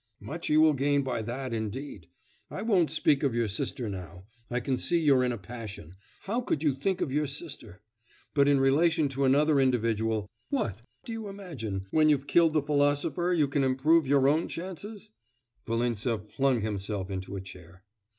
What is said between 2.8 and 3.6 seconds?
speak of your